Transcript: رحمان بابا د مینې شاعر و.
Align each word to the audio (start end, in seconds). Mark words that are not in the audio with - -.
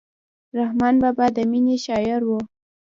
رحمان 0.57 0.95
بابا 1.03 1.27
د 1.35 1.37
مینې 1.51 1.75
شاعر 1.85 2.21
و. 2.25 2.31